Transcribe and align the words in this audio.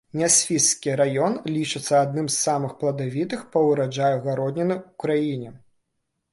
Нясвіжскі 0.19 0.95
раён 1.01 1.35
лічыцца 1.57 1.93
адным 2.05 2.25
з 2.31 2.35
самых 2.47 2.71
пладавітых 2.81 3.45
па 3.53 3.59
ўраджаю 3.69 4.17
гародніны 4.27 4.75
ў 4.81 4.83
краіне. 5.07 5.49